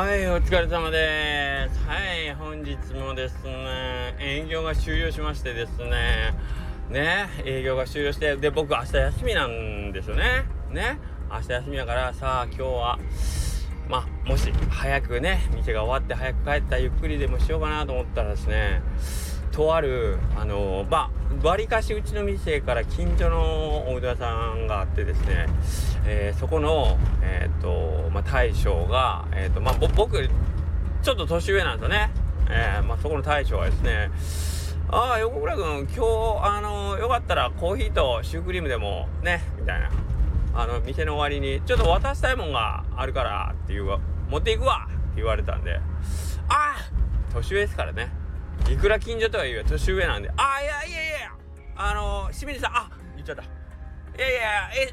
[0.00, 1.78] はいお疲れ様です。
[1.86, 6.34] はい本日もですね営業が終了しましてですね
[6.88, 10.44] ね営業が終了してで僕明日休みなんですよね。
[10.70, 10.98] ね
[11.30, 12.98] 明日休みだからさあ今日は
[13.90, 18.80] まあもし早くね店が終わって早く帰ったらゆっくりでもしようかなと思ったらですね
[19.52, 21.10] とあるあのま
[21.42, 25.46] あわりかしうちの店から近所のおうどん屋さんがあってですね、
[26.06, 30.28] えー、そこのえ、ー、とまあ大将がえ、ー、とまあ僕
[31.02, 32.10] ちょっと年上なんですよね、
[32.48, 34.10] えー、まあそこの大将はですね
[34.88, 36.00] ああ横倉君今日
[36.44, 39.90] あのよかったらコーヒーとシュークリームでもねみたいな。
[40.52, 43.84] あの店の終わりにちょっと渡したいもんがあるからっていう
[44.28, 45.80] 持っていくわって言われたんであ
[46.48, 46.76] あ
[47.32, 48.19] 年上ですからね。
[48.68, 50.30] いくら近所とはいえ年上なんで。
[50.36, 51.32] あいやいやいや。
[51.76, 52.76] あの清水さん。
[52.76, 53.42] あ言っちゃった。
[53.42, 53.46] い
[54.18, 54.40] やいや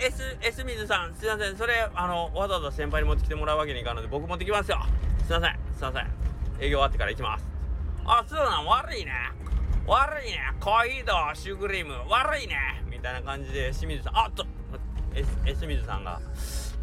[0.00, 1.14] え S, S 水さん。
[1.14, 1.56] すいません。
[1.56, 4.78] それあのわざわざ先輩に持ってきてもらうわけにいかんので僕持ってきますよ。
[5.26, 5.58] すいません。
[5.74, 6.06] すいません。
[6.60, 7.44] 営業終わってから行きます。
[8.04, 8.66] あそうなん。
[8.66, 9.12] 悪いね。
[9.86, 10.38] 悪いね。
[10.60, 11.94] コーヒーとシュークリーム。
[12.08, 12.56] 悪いね。
[12.90, 14.16] みたいな感じで清水さん。
[14.18, 14.46] あっと
[15.14, 16.20] S, S 水さんが。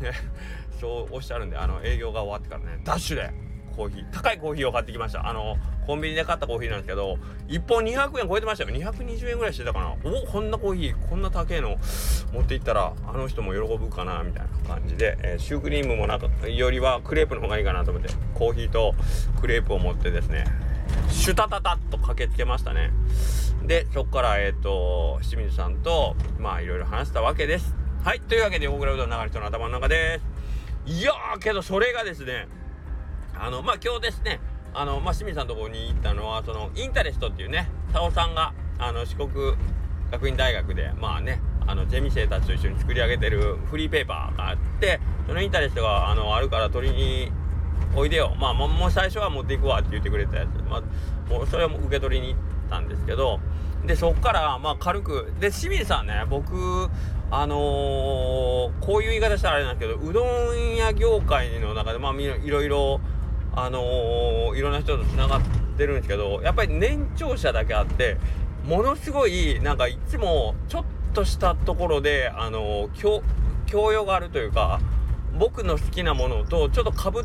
[0.00, 0.12] ね
[0.80, 2.80] そうおっしゃるんであの営業が終わってからね。
[2.84, 3.47] ダッシュで。
[3.78, 5.28] コーヒー高いコーヒーを買ってきました。
[5.28, 8.70] あのコンビニで買ったコーヒーなんですけど1本200円超えてましたよ。
[8.70, 9.94] 220円ぐらいしてたかな。
[10.04, 11.76] おこんなコーヒーこんな高いの
[12.32, 18.94] 持っていったらあの人も喜ぶかなみたいな感じで、えー、シュークリームもなんかよりはクレープの方がいいかなと思ってコーヒーと
[19.40, 20.44] クレープを持ってですね
[21.08, 22.90] シュタタタッと駆けつけましたね。
[23.64, 27.74] でそこからえっ、ー、と清水さんとまあいろいろ話したわけです。
[28.02, 28.20] はい。
[28.20, 30.38] というわけで大倉うどん流れ人の頭の中です。
[30.88, 32.48] いやーけどそれがですね
[33.40, 34.40] あのまあ今日ですね
[34.74, 39.30] あのまあ清水さんのところに行ったのはそのインタレストっていうね佐尾さんがあの四国
[40.10, 47.32] 学院大学でまあねあのゼミ生たちと一緒に作り上げてるフリーペーパーがあってそのインタレストがあのあるから取りに
[47.94, 48.34] おいでよ。
[48.38, 53.40] まあもう最初は持っていくわって言ってくれたやつ、まあ、もうそれはも受け取りに行ったんですけど。
[53.86, 56.88] でそっからまあ軽くで清水さんね僕
[57.30, 57.58] あのー、
[58.80, 63.00] こういう言い方したらあれなんですけどうどん屋業界の中でまあいろいろ
[63.64, 65.40] あのー、いろんな人とつながっ
[65.76, 68.16] てるんですけどやっぱり年長者だけあって
[68.64, 73.22] ものすごいなんかいつもちょっとしたところであのー、
[73.66, 74.80] 教養があるというか
[75.38, 77.24] 僕の好きなものとちょっとかぶっ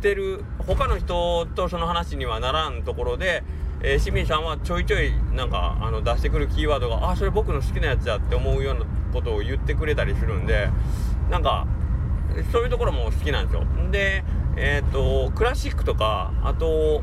[0.00, 3.44] てる他の人とその話にはならんところで、
[3.82, 10.68] えー、清水さんはちょいちょいなんかあの出してくるキーワードがあそれ僕の好きなやつやって思うようなことを言ってくれたりするんで
[11.30, 11.66] なんか
[12.52, 13.64] そういうところも好きなんですよ。
[13.90, 14.24] で
[14.56, 17.02] えっ、ー、とクラシックとかあと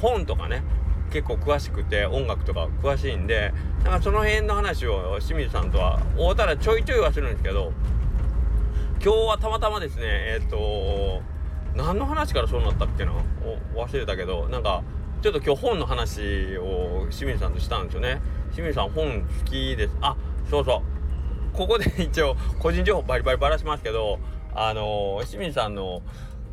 [0.00, 0.62] 本とかね
[1.10, 3.52] 結構詳しくて音楽とか詳しいんで
[3.84, 7.72] なんかその辺の話を清水さんとは会うたらちょいちょいはするんですけど
[9.02, 11.22] 今日はたまたまですねえっ、ー、と
[11.74, 13.12] 何の話からそうなったっけな
[13.74, 14.82] 忘れたけどなんか
[15.22, 18.20] ちょっと今日本の話を清水さんとしたんですよね。
[18.52, 19.96] 清水さん本好きです。
[20.00, 20.16] あ
[20.48, 21.56] そうそう。
[21.56, 24.20] ここで一応個人情報バリバリばらしますけど
[24.54, 26.02] あの清水さんの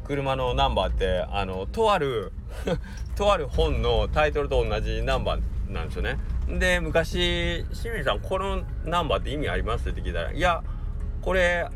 [0.05, 2.31] 車のナンバーってあのとある
[3.15, 6.17] とある本のタイトルと同じナンバーなんですよね。
[6.47, 9.89] で昔清水さんこのナンバーって意味あります？
[9.89, 10.63] って聞いたら「いや
[11.21, 11.67] これ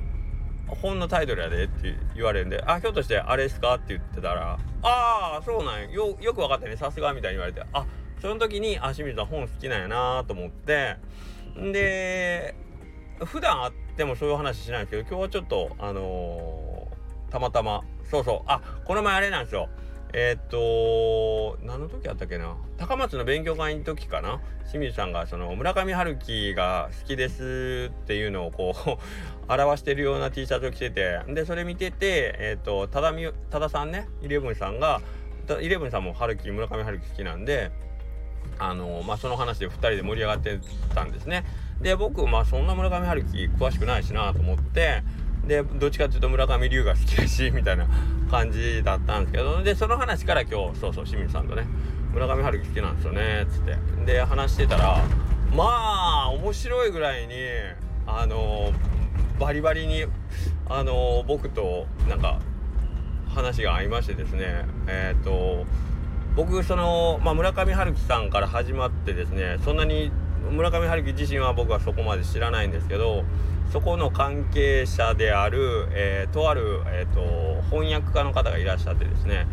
[0.67, 7.85] 本のタイトルやで」って言われるんで「あひょっとしてあれですか?」って言ってたら「ああそうなんよよく分かったねさすが」みたいに言われてあ
[8.21, 10.97] その時にあ清水さん本好きなんやなと思って
[11.55, 12.53] で
[13.25, 18.41] 普段会ってもそういう話しないんですけど今日はちょっとあのー、たまたまそうそう。
[18.47, 19.69] あこの前あれなんですよ。
[20.11, 22.55] えー、っと何の時あったっけな？
[22.77, 24.41] 高松の勉強会の時かな？
[24.67, 28.89] 清水さんがその村上春樹が好きですっていうのをこう
[29.53, 31.19] 表してるような T シャツを着てて。
[31.27, 33.13] でそれ見ててえー、っと多田
[33.51, 34.07] 多田さんね？
[34.21, 35.01] イレブンさんが
[35.61, 37.71] イレブンさんも春樹村上春樹好きなんで
[38.57, 40.59] あのまあその話で2人で盛り上がって
[40.93, 41.45] たんですね。
[41.81, 45.03] で僕まあそんな村上春樹詳しくないしなと思って
[45.49, 47.87] でどっちかっていうと村上龍が好きだしみたいな
[48.29, 51.67] 感じだったんですけどでその話から今日そうそう清水さんとね
[52.13, 53.77] 村上春樹好きなんですよねっつって。
[54.05, 55.03] で話してたら
[55.55, 57.33] まあ面白いぐらいに
[58.05, 58.71] あの
[59.39, 60.05] バリバリに
[60.67, 62.39] あの僕となんか
[63.27, 65.65] 話が合いましてですねえっ、ー、と
[66.35, 70.11] 僕その、まあ、村上春樹さんから始まってですねそんなに
[70.51, 73.23] 村上春樹自身は僕はそこまで知らないんですけど
[73.71, 79.47] そこの関係者である、えー、とある、えーと、翻訳家の方がいらっしゃってですね。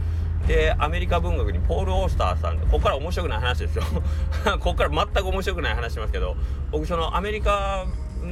[0.46, 3.82] でアメリカ文学にポール・オースターさんここから面白くない話ですよ。
[4.58, 6.36] ここから全く面白くない話しますけど
[6.70, 7.84] 僕そのアメリカ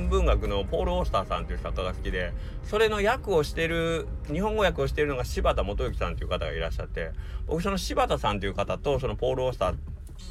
[0.08, 7.10] 文学のポール・オースターさんという作家が好きでそれの訳をしてる日本語訳をしてるのが柴田元幸さんという方がいらっしゃって
[7.46, 9.74] 僕その柴田さんという方とそのポール・オースター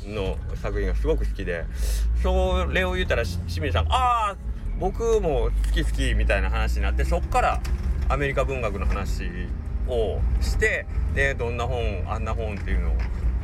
[0.05, 1.65] の作品がすごく好きで
[2.21, 4.35] それを言ったら清水さん「ああ
[4.79, 7.61] 僕も好き好き」みたいな話になってそっから
[8.09, 9.23] アメリカ文学の話
[9.87, 12.93] をしてでどんな本あんな本っていうのを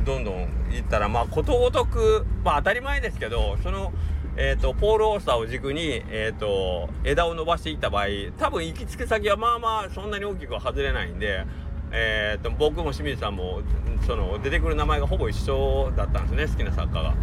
[0.04, 3.92] どんどん言ったらまあことごとくまあ当たり前ですけどその
[4.36, 8.06] えーと、ポール・オースターを軸に、えーと、枝を伸ばしていった場合
[8.38, 11.44] 多分行き着く先はまあまあそんなに大きくは外れないんで、
[11.92, 13.60] えーと、僕も清水さんも
[14.06, 17.14] その出てくる名前がほぼ一緒だったんですね好きな作家が。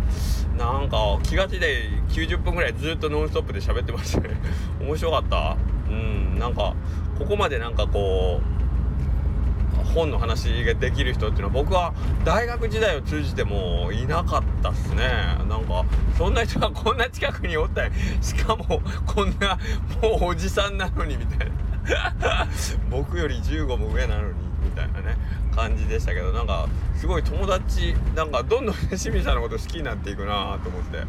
[0.57, 4.29] なんか気がちで90分ぐらいずっとノンストップで喋ってましたね
[4.81, 5.55] 面白かった？
[5.89, 6.73] うんなんか
[7.17, 11.93] ここまでなんかこう本の話ができる人っていうのは僕は
[12.25, 15.05] 大学時代を通じてもいなかったっすね。
[15.47, 15.85] なんか
[16.17, 19.57] そんな人がこんな近くにおったり しかもこんな
[20.01, 21.53] もうおじさんなのにみたいな。
[22.91, 24.33] 僕より15も上なのに。
[24.67, 25.17] みたいなね
[25.55, 31.05] 感じでしたけどなんかすごい友達なんかどんどん清水さんのこと好きになっていくなと思って。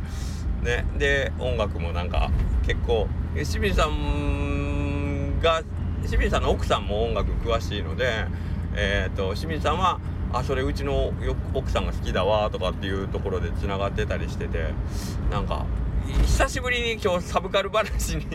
[0.58, 2.32] ねで音楽もなんか
[2.66, 5.62] 結構清水さんが
[6.02, 8.26] 清水さんの奥さんも音楽詳しいので
[8.81, 9.99] えーと、清水さんは
[10.32, 11.12] 「あそれうちの
[11.55, 14.66] 奥さんが好きだわ」とかっていうところでつながってたりしてて
[15.31, 15.66] なんか
[16.08, 18.26] 久しぶりに今日サブカル話に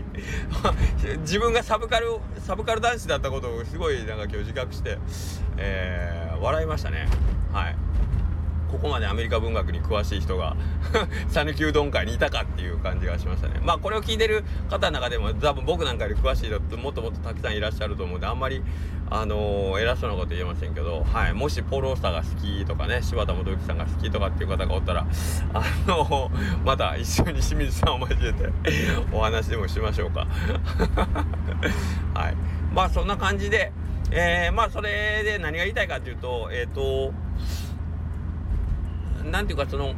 [1.21, 4.97] 自分がサブカルサブカル男子だったことをすごいなんか今日自覚して、
[5.57, 7.07] えー、笑いましたね
[7.51, 7.75] はい。
[8.73, 10.57] ここまでアメリカ文学に詳しい人が
[11.29, 13.59] 讃岐うどん会にいたかっていう感じがしましたね。
[13.61, 18.63] まあこれを聞いてる方の中でも多分僕なんかより詳しい人ってもっともっとたくさんいらっしゃると思うんであんまり
[19.11, 25.05] あのー、偉そうなこと言えませんけど、はい、もしポロースターが好きとかね柴田元幸さんが好きとかっていう方がおったら
[25.53, 28.49] あのー、また一緒に清水さんを交えて
[29.11, 30.25] お話でもしましょうか。
[32.15, 32.35] はい。
[32.73, 33.71] まあそんな感じで
[34.15, 37.13] えー、まあそれで何が言いたいかっていうとえっ、ー、と
[39.31, 39.93] 何ていうかその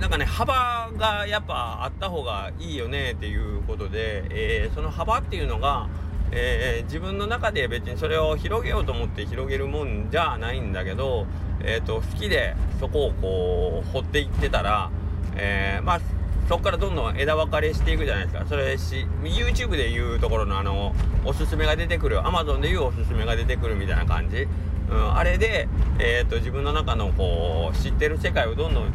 [0.00, 5.88] なんかね幅がやっぱあった方がいいよねっていうことで、えー、その幅っていうのが、
[6.32, 11.26] えー、自分の中で別にそれを広げようと思って広げるもんじゃないんだけど、
[11.60, 14.90] えーと、好きでそこをこう掘っていってたら、
[15.36, 16.00] えー、まあ
[16.48, 18.46] そこからどんどん枝分かれしていくじゃないですか。
[18.46, 20.94] それし YouTube でいうところのあの
[21.24, 24.46] おすすめが出てくる Amazon でいうおすすめが出てくるみたいな感じ。
[24.90, 25.68] うん、あれで、
[25.98, 28.92] えーと、自分の中のこう知ってる世界をどんどん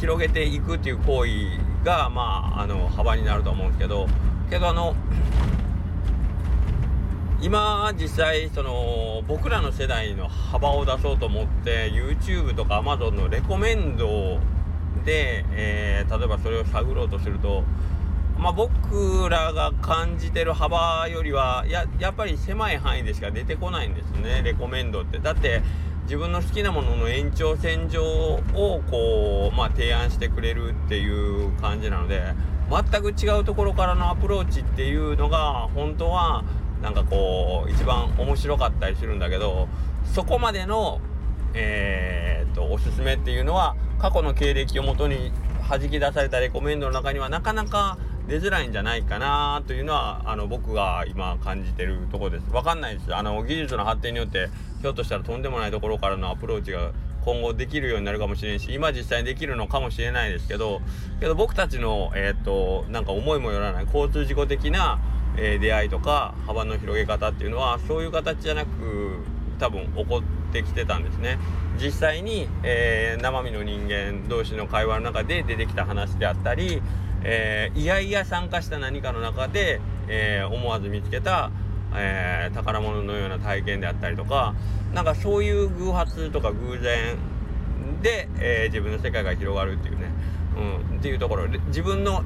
[0.00, 1.30] 広げていくっていう行為
[1.84, 4.08] が、まあ、あの幅になると思うんですけど
[4.48, 4.94] けどあの
[7.42, 14.38] 今実際その僕らの世代の幅を出そうと思って YouTube とか Amazon のレコメンド
[15.04, 17.64] で、えー、例えばそれを探ろうとすると
[18.38, 25.18] まあ、僕らが感じてる幅よりはややっぱり狭い範囲でしか出てこないんですねレコメンドって。
[25.18, 25.62] だって
[26.04, 28.40] 自分の好きなものの延長線上を
[28.90, 32.34] こう、まあ、提案してくれるっていう感じなので
[32.68, 36.44] 全く違うところからのアプローチっていうのが本当は
[36.82, 39.68] なんかこう一番面白かったりするんだけど
[40.04, 41.00] そこまでの
[41.54, 45.32] えー、っとおすすめっていうのは過去の経歴をもとに
[45.68, 47.98] 弾き出されたレコメンドの中にはなかなか
[48.30, 52.46] 出づらいんじゃないかなというのはあの僕が今感じてるところです。
[52.52, 53.12] 分かんないです。
[53.12, 54.48] あの技術の発展によって
[54.80, 56.92] ひょっとしたらとんでもないところからのアプローチが
[57.24, 60.80] 今後できるようになるかもしれんし今実際にできるのかもしれないですけど
[61.18, 65.00] けど僕たちのえっ、となんか思いもよらない交通事故的な、
[65.36, 69.24] えー、出会いとか幅の広げ方っていうのはそういう形じゃなく
[69.58, 71.36] 多分起こってきてたんですね。
[71.82, 76.80] 実際に、えー、生身の人間同士の会話の中で出てきた話であったり
[77.22, 81.50] えー、いやいや参加した何かの中で、えー、思わず見つけた、
[81.94, 84.54] えー、宝物のような体験であったりとか
[84.94, 87.16] なんかそういう偶発とか偶然
[88.02, 90.10] で、え自分の世界が広がるっていうね、
[90.90, 92.24] うん、っていうところで自分の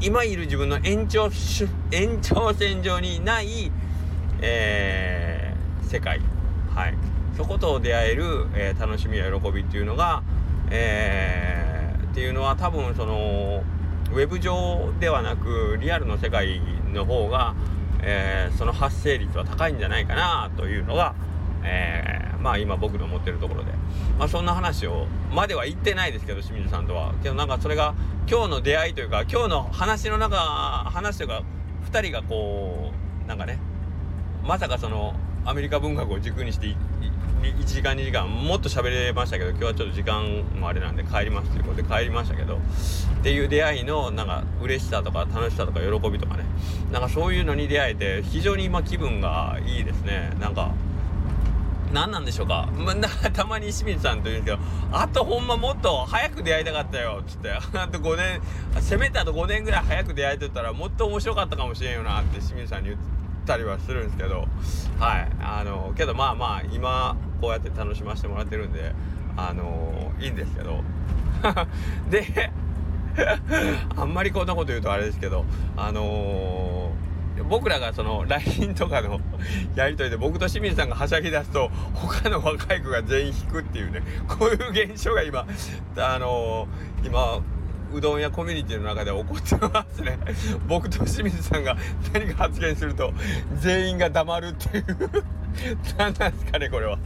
[0.00, 1.30] 今いる自分の延長
[1.92, 3.70] 延長線上にない、
[4.42, 6.20] え世界、
[6.74, 6.94] はい、
[7.36, 10.22] そこと出会える、え楽しみや喜びっていうのが、
[10.70, 13.62] えっていうのは多分その
[14.12, 16.60] ウェブ上ではなくリアルの世界
[16.92, 17.54] の方が、
[18.02, 21.14] えー、その発生率は高いんじゃないかなというのが、
[21.64, 23.72] えー、まあ今僕の思ってるところで、
[24.18, 27.14] まあ、そんな話をまでは言ってないですけど清水さんとは。
[27.22, 27.94] けどなんかそれが
[28.28, 31.42] 今日の出会いというか今日の話の中話というか
[31.90, 32.92] 2人がこ
[33.24, 33.58] うなんかね
[34.44, 35.14] まさかその
[35.46, 36.66] アメリカ文学を軸にして
[37.40, 42.58] 1時間2時間もっと喋れましたけど今日はちょっと時間もあれなんで帰りますということで帰りましたけどっ
[43.22, 46.44] ていう出会いのなんか嬉しさとか楽しさとか喜びとかね
[46.90, 50.32] なんかそういうのに出会えて非常に今気分がいいですね。
[50.40, 50.74] なんか
[51.92, 57.52] 何なんでしょうか、まあ、たまに清水さんと言うんですけどあとほんまもっと早く出会いたかったよっつって。
[57.52, 58.40] あと5年
[58.80, 63.25] せめてあと5年ぐらい早く出会えてたらもっと面白かったかもしれんよなって清水さんに言って。
[63.46, 64.46] たりはするんですけど
[64.98, 65.28] はい。
[65.40, 68.92] あのけどまあまあ今こうやって楽しませてもらってるんで
[69.36, 70.82] あのいいんですけど。
[72.10, 72.50] で
[73.96, 75.44] あんまりこんなこと言うとあれですけど
[75.76, 77.06] あのー
[77.48, 79.20] 僕らがその LINE とかの
[79.76, 85.46] やり取りで僕と清水さんがはしゃぎ出すと他の若い子が全員引くっていうねこういう現象が今
[85.96, 87.40] あのー、今
[87.92, 90.18] うどん屋コミュニティの中で起こってますね。
[90.68, 91.76] 僕と清水さんが
[92.12, 93.12] 何か発言すると
[93.60, 94.86] 全員が黙るっていう。
[95.96, 96.98] 何なんですかねこれは。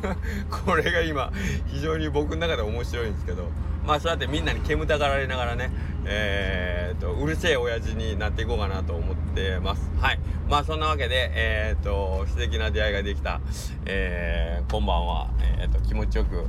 [0.50, 1.32] これが今
[1.66, 3.48] 非常に僕の中で面白いんですけど。
[3.86, 5.70] まあそうやってみんなに煙たがられながらね
[6.04, 9.90] えー、とうるせえ親父になっていこうかなと思ってます。
[10.00, 10.18] はい。
[10.48, 13.40] まあそんなわけでえっ、と素敵な出会いができた、
[13.86, 16.46] えー、今晩は、えーと、気持ちよく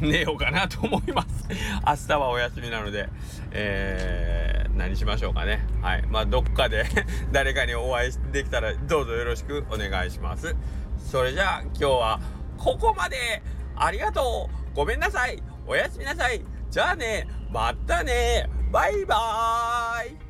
[0.00, 1.28] 寝ようかなと思います。
[1.86, 3.08] 明日はお休みなので、
[3.50, 5.66] えー、何しましょうかね。
[5.82, 6.06] はい。
[6.08, 6.84] まあどっかで
[7.32, 10.54] 誰かにお会いできたらどうぞよろしくお願いします。
[10.98, 12.20] それじゃあ今日は
[12.56, 13.42] ここまで。
[13.80, 14.76] ありがとう。
[14.76, 15.40] ごめんなさい。
[15.66, 16.42] おやすみなさい。
[16.68, 17.28] じゃあね。
[17.50, 18.48] またね。
[18.72, 20.27] バイバーイ。